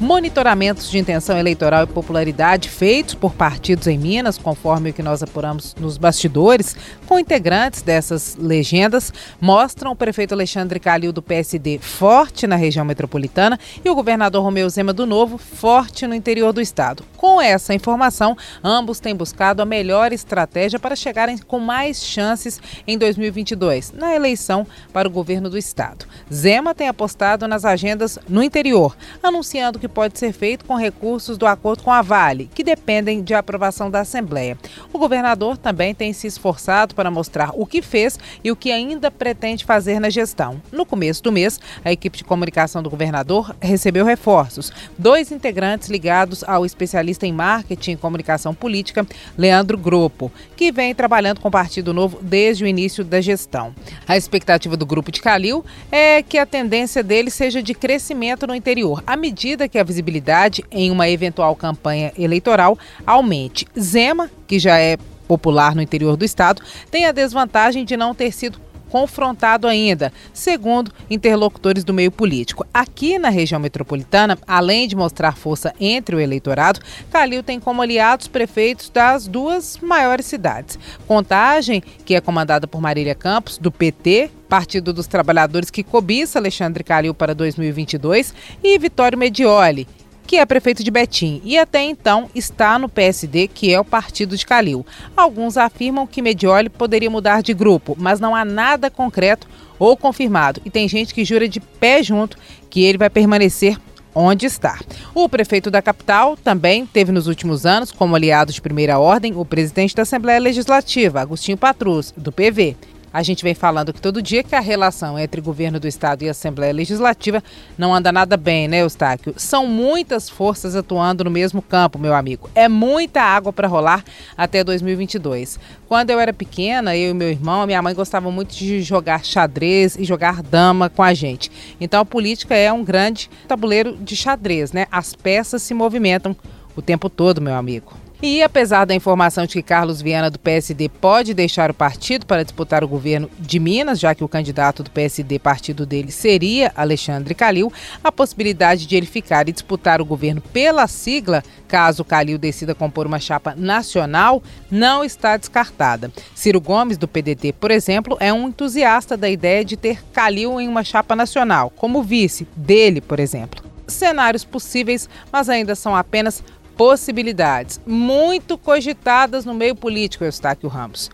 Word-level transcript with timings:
Monitoramentos 0.00 0.88
de 0.88 0.96
intenção 0.96 1.36
eleitoral 1.36 1.82
e 1.82 1.86
popularidade 1.88 2.68
feitos 2.68 3.14
por 3.14 3.34
partidos 3.34 3.88
em 3.88 3.98
Minas, 3.98 4.38
conforme 4.38 4.90
o 4.90 4.92
que 4.92 5.02
nós 5.02 5.24
apuramos 5.24 5.74
nos 5.74 5.98
bastidores, 5.98 6.76
com 7.04 7.18
integrantes 7.18 7.82
dessas 7.82 8.36
legendas, 8.36 9.12
mostram 9.40 9.90
o 9.90 9.96
prefeito 9.96 10.34
Alexandre 10.34 10.78
Calil 10.78 11.12
do 11.12 11.20
PSD 11.20 11.80
forte 11.80 12.46
na 12.46 12.54
região 12.54 12.84
metropolitana 12.84 13.58
e 13.84 13.90
o 13.90 13.94
governador 13.94 14.44
Romeu 14.44 14.68
Zema 14.70 14.92
do 14.92 15.04
Novo 15.04 15.36
forte 15.36 16.06
no 16.06 16.14
interior 16.14 16.52
do 16.52 16.60
estado. 16.60 17.02
Com 17.16 17.42
essa 17.42 17.74
informação, 17.74 18.36
ambos 18.62 19.00
têm 19.00 19.16
buscado 19.16 19.62
a 19.62 19.66
melhor 19.66 20.12
estratégia 20.12 20.78
para 20.78 20.94
chegarem 20.94 21.38
com 21.38 21.58
mais 21.58 22.04
chances 22.04 22.60
em 22.86 22.96
2022, 22.96 23.90
na 23.90 24.14
eleição 24.14 24.64
para 24.92 25.08
o 25.08 25.10
governo 25.10 25.50
do 25.50 25.58
estado. 25.58 26.06
Zema 26.32 26.72
tem 26.72 26.86
apostado 26.86 27.48
nas 27.48 27.64
agendas 27.64 28.16
no 28.28 28.44
interior, 28.44 28.96
anunciando 29.20 29.76
que 29.76 29.87
pode 29.88 30.18
ser 30.18 30.32
feito 30.32 30.64
com 30.64 30.76
recursos 30.76 31.38
do 31.38 31.46
acordo 31.46 31.82
com 31.82 31.90
a 31.90 32.02
Vale, 32.02 32.50
que 32.54 32.62
dependem 32.62 33.22
de 33.22 33.34
aprovação 33.34 33.90
da 33.90 34.00
Assembleia. 34.00 34.56
O 34.92 34.98
governador 34.98 35.56
também 35.56 35.94
tem 35.94 36.12
se 36.12 36.26
esforçado 36.26 36.94
para 36.94 37.10
mostrar 37.10 37.50
o 37.54 37.66
que 37.66 37.82
fez 37.82 38.18
e 38.44 38.50
o 38.50 38.56
que 38.56 38.70
ainda 38.70 39.10
pretende 39.10 39.64
fazer 39.64 39.98
na 40.00 40.10
gestão. 40.10 40.60
No 40.70 40.84
começo 40.84 41.22
do 41.22 41.32
mês, 41.32 41.58
a 41.84 41.90
equipe 41.90 42.18
de 42.18 42.24
comunicação 42.24 42.82
do 42.82 42.90
governador 42.90 43.54
recebeu 43.60 44.04
reforços. 44.04 44.72
Dois 44.98 45.32
integrantes 45.32 45.88
ligados 45.88 46.44
ao 46.44 46.66
especialista 46.66 47.26
em 47.26 47.32
marketing 47.32 47.92
e 47.92 47.96
comunicação 47.96 48.54
política, 48.54 49.06
Leandro 49.36 49.78
Grupo, 49.78 50.30
que 50.56 50.70
vem 50.70 50.94
trabalhando 50.94 51.40
com 51.40 51.48
o 51.48 51.52
Partido 51.52 51.94
Novo 51.94 52.18
desde 52.20 52.64
o 52.64 52.66
início 52.66 53.04
da 53.04 53.20
gestão. 53.20 53.74
A 54.06 54.16
expectativa 54.16 54.76
do 54.76 54.86
grupo 54.86 55.10
de 55.10 55.20
Calil 55.20 55.64
é 55.90 56.22
que 56.22 56.38
a 56.38 56.46
tendência 56.46 57.02
dele 57.02 57.30
seja 57.30 57.62
de 57.62 57.74
crescimento 57.74 58.46
no 58.46 58.54
interior, 58.54 59.02
à 59.06 59.16
medida 59.16 59.68
que 59.68 59.77
que 59.78 59.80
a 59.80 59.84
visibilidade 59.84 60.64
em 60.72 60.90
uma 60.90 61.08
eventual 61.08 61.54
campanha 61.54 62.12
eleitoral 62.18 62.76
aumente. 63.06 63.64
Zema, 63.78 64.28
que 64.44 64.58
já 64.58 64.76
é 64.76 64.96
popular 65.28 65.72
no 65.72 65.80
interior 65.80 66.16
do 66.16 66.24
estado, 66.24 66.60
tem 66.90 67.06
a 67.06 67.12
desvantagem 67.12 67.84
de 67.84 67.96
não 67.96 68.12
ter 68.12 68.32
sido 68.32 68.60
confrontado 68.90 69.68
ainda, 69.68 70.12
segundo 70.32 70.90
interlocutores 71.08 71.84
do 71.84 71.94
meio 71.94 72.10
político. 72.10 72.66
Aqui 72.74 73.18
na 73.18 73.28
região 73.28 73.60
metropolitana, 73.60 74.36
além 74.48 74.88
de 74.88 74.96
mostrar 74.96 75.36
força 75.36 75.72
entre 75.78 76.16
o 76.16 76.20
eleitorado, 76.20 76.80
Calil 77.12 77.42
tem 77.42 77.60
como 77.60 77.80
aliados 77.80 78.26
prefeitos 78.26 78.90
das 78.90 79.28
duas 79.28 79.78
maiores 79.78 80.26
cidades. 80.26 80.76
Contagem, 81.06 81.82
que 82.04 82.16
é 82.16 82.20
comandada 82.20 82.66
por 82.66 82.80
Marília 82.80 83.14
Campos, 83.14 83.58
do 83.58 83.70
PT, 83.70 84.30
Partido 84.48 84.92
dos 84.92 85.06
Trabalhadores 85.06 85.70
que 85.70 85.82
cobiça 85.82 86.38
Alexandre 86.38 86.82
Calil 86.82 87.12
para 87.12 87.34
2022, 87.34 88.34
e 88.62 88.78
Vitório 88.78 89.18
Medioli, 89.18 89.86
que 90.28 90.36
é 90.36 90.44
prefeito 90.44 90.84
de 90.84 90.90
Betim 90.90 91.40
e 91.42 91.56
até 91.56 91.82
então 91.82 92.28
está 92.34 92.78
no 92.78 92.88
PSD, 92.88 93.48
que 93.48 93.72
é 93.72 93.80
o 93.80 93.84
partido 93.84 94.36
de 94.36 94.44
Calil. 94.44 94.84
Alguns 95.16 95.56
afirmam 95.56 96.06
que 96.06 96.20
Medioli 96.20 96.68
poderia 96.68 97.08
mudar 97.08 97.42
de 97.42 97.54
grupo, 97.54 97.96
mas 97.98 98.20
não 98.20 98.36
há 98.36 98.44
nada 98.44 98.90
concreto 98.90 99.48
ou 99.78 99.96
confirmado. 99.96 100.60
E 100.64 100.70
tem 100.70 100.86
gente 100.86 101.14
que 101.14 101.24
jura 101.24 101.48
de 101.48 101.60
pé 101.60 102.02
junto 102.02 102.36
que 102.68 102.82
ele 102.82 102.98
vai 102.98 103.08
permanecer 103.08 103.78
onde 104.14 104.46
está. 104.46 104.78
O 105.14 105.28
prefeito 105.28 105.70
da 105.70 105.80
capital 105.80 106.36
também 106.36 106.84
teve 106.84 107.12
nos 107.12 107.26
últimos 107.26 107.64
anos 107.64 107.92
como 107.92 108.16
aliado 108.16 108.52
de 108.52 108.60
primeira 108.60 108.98
ordem 108.98 109.34
o 109.34 109.44
presidente 109.44 109.94
da 109.94 110.02
Assembleia 110.02 110.40
Legislativa, 110.40 111.20
Agostinho 111.20 111.56
Patrus, 111.56 112.12
do 112.16 112.32
PV. 112.32 112.76
A 113.12 113.22
gente 113.22 113.42
vem 113.42 113.54
falando 113.54 113.92
que 113.92 114.00
todo 114.00 114.20
dia 114.20 114.42
que 114.42 114.54
a 114.54 114.60
relação 114.60 115.18
entre 115.18 115.40
governo 115.40 115.80
do 115.80 115.88
estado 115.88 116.22
e 116.22 116.28
Assembleia 116.28 116.72
Legislativa 116.72 117.42
não 117.76 117.94
anda 117.94 118.12
nada 118.12 118.36
bem, 118.36 118.68
né, 118.68 118.82
Eustáquio? 118.82 119.34
São 119.36 119.66
muitas 119.66 120.28
forças 120.28 120.76
atuando 120.76 121.24
no 121.24 121.30
mesmo 121.30 121.62
campo, 121.62 121.98
meu 121.98 122.14
amigo. 122.14 122.50
É 122.54 122.68
muita 122.68 123.22
água 123.22 123.52
para 123.52 123.66
rolar 123.66 124.04
até 124.36 124.62
2022. 124.62 125.58
Quando 125.88 126.10
eu 126.10 126.20
era 126.20 126.32
pequena, 126.32 126.96
eu 126.96 127.12
e 127.12 127.14
meu 127.14 127.30
irmão, 127.30 127.66
minha 127.66 127.80
mãe 127.80 127.94
gostava 127.94 128.30
muito 128.30 128.54
de 128.54 128.82
jogar 128.82 129.24
xadrez 129.24 129.96
e 129.96 130.04
jogar 130.04 130.42
dama 130.42 130.90
com 130.90 131.02
a 131.02 131.14
gente. 131.14 131.50
Então 131.80 132.00
a 132.00 132.04
política 132.04 132.54
é 132.54 132.70
um 132.70 132.84
grande 132.84 133.30
tabuleiro 133.46 133.96
de 133.96 134.14
xadrez, 134.14 134.72
né? 134.72 134.86
As 134.92 135.14
peças 135.14 135.62
se 135.62 135.72
movimentam 135.72 136.36
o 136.76 136.82
tempo 136.82 137.08
todo, 137.08 137.40
meu 137.40 137.54
amigo. 137.54 138.07
E 138.20 138.42
apesar 138.42 138.84
da 138.84 138.96
informação 138.96 139.46
de 139.46 139.52
que 139.52 139.62
Carlos 139.62 140.02
Viana 140.02 140.28
do 140.28 140.40
PSD 140.40 140.88
pode 140.88 141.32
deixar 141.32 141.70
o 141.70 141.74
partido 141.74 142.26
para 142.26 142.42
disputar 142.42 142.82
o 142.82 142.88
governo 142.88 143.30
de 143.38 143.60
Minas, 143.60 144.00
já 144.00 144.12
que 144.12 144.24
o 144.24 144.28
candidato 144.28 144.82
do 144.82 144.90
PSD, 144.90 145.38
partido 145.38 145.86
dele, 145.86 146.10
seria 146.10 146.72
Alexandre 146.74 147.32
Calil, 147.32 147.72
a 148.02 148.10
possibilidade 148.10 148.86
de 148.86 148.96
ele 148.96 149.06
ficar 149.06 149.48
e 149.48 149.52
disputar 149.52 150.00
o 150.00 150.04
governo 150.04 150.40
pela 150.40 150.88
sigla, 150.88 151.44
caso 151.68 152.04
Calil 152.04 152.38
decida 152.38 152.74
compor 152.74 153.06
uma 153.06 153.20
chapa 153.20 153.54
nacional, 153.56 154.42
não 154.68 155.04
está 155.04 155.36
descartada. 155.36 156.10
Ciro 156.34 156.60
Gomes, 156.60 156.98
do 156.98 157.06
PDT, 157.06 157.52
por 157.52 157.70
exemplo, 157.70 158.16
é 158.18 158.32
um 158.32 158.48
entusiasta 158.48 159.16
da 159.16 159.30
ideia 159.30 159.64
de 159.64 159.76
ter 159.76 160.02
Calil 160.12 160.60
em 160.60 160.66
uma 160.66 160.82
chapa 160.82 161.14
nacional, 161.14 161.70
como 161.70 162.02
vice 162.02 162.48
dele, 162.56 163.00
por 163.00 163.20
exemplo. 163.20 163.68
Cenários 163.86 164.44
possíveis, 164.44 165.08
mas 165.32 165.48
ainda 165.48 165.74
são 165.74 165.96
apenas 165.96 166.42
possibilidades 166.78 167.80
muito 167.84 168.56
cogitadas 168.56 169.44
no 169.44 169.52
meio 169.52 169.74
político, 169.74 170.24
Eustáquio 170.24 170.68
Ramos. 170.68 171.10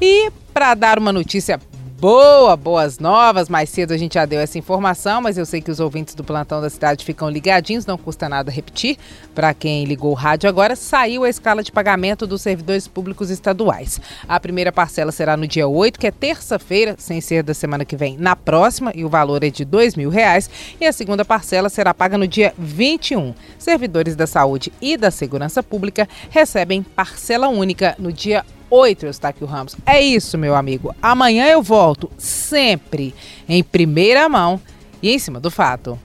E 0.00 0.32
para 0.54 0.74
dar 0.74 0.98
uma 0.98 1.12
notícia 1.12 1.60
boa, 2.02 2.56
boas 2.56 2.98
novas. 2.98 3.48
Mais 3.48 3.70
cedo 3.70 3.92
a 3.92 3.96
gente 3.96 4.14
já 4.14 4.26
deu 4.26 4.40
essa 4.40 4.58
informação, 4.58 5.22
mas 5.22 5.38
eu 5.38 5.46
sei 5.46 5.60
que 5.60 5.70
os 5.70 5.78
ouvintes 5.78 6.16
do 6.16 6.24
plantão 6.24 6.60
da 6.60 6.68
cidade 6.68 7.04
ficam 7.04 7.30
ligadinhos, 7.30 7.86
não 7.86 7.96
custa 7.96 8.28
nada 8.28 8.50
repetir. 8.50 8.98
Para 9.32 9.54
quem 9.54 9.84
ligou 9.84 10.10
o 10.10 10.14
rádio 10.14 10.48
agora, 10.48 10.74
saiu 10.74 11.22
a 11.22 11.30
escala 11.30 11.62
de 11.62 11.70
pagamento 11.70 12.26
dos 12.26 12.42
servidores 12.42 12.88
públicos 12.88 13.30
estaduais. 13.30 14.00
A 14.26 14.40
primeira 14.40 14.72
parcela 14.72 15.12
será 15.12 15.36
no 15.36 15.46
dia 15.46 15.68
8, 15.68 15.96
que 15.96 16.08
é 16.08 16.10
terça-feira, 16.10 16.96
sem 16.98 17.20
ser 17.20 17.44
da 17.44 17.54
semana 17.54 17.84
que 17.84 17.94
vem, 17.94 18.16
na 18.18 18.34
próxima, 18.34 18.90
e 18.96 19.04
o 19.04 19.08
valor 19.08 19.44
é 19.44 19.50
de 19.50 19.62
R$ 19.62 19.92
mil 19.96 20.10
reais. 20.10 20.50
E 20.80 20.86
a 20.86 20.92
segunda 20.92 21.24
parcela 21.24 21.68
será 21.68 21.94
paga 21.94 22.18
no 22.18 22.26
dia 22.26 22.52
21. 22.58 23.32
Servidores 23.56 24.16
da 24.16 24.26
saúde 24.26 24.72
e 24.80 24.96
da 24.96 25.12
segurança 25.12 25.62
pública 25.62 26.08
recebem 26.30 26.82
parcela 26.82 27.46
única 27.46 27.94
no 27.96 28.12
dia 28.12 28.44
8 28.44 28.61
8, 28.74 29.04
Eustáquio 29.04 29.46
Ramos. 29.46 29.76
É 29.84 30.00
isso, 30.00 30.38
meu 30.38 30.54
amigo. 30.54 30.94
Amanhã 31.02 31.46
eu 31.46 31.60
volto, 31.60 32.10
sempre 32.16 33.14
em 33.46 33.62
primeira 33.62 34.26
mão 34.30 34.58
e 35.02 35.12
em 35.12 35.18
cima 35.18 35.38
do 35.38 35.50
fato. 35.50 35.98